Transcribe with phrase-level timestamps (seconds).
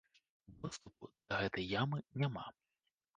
[0.61, 2.47] Доступу да гэтай ямы няма.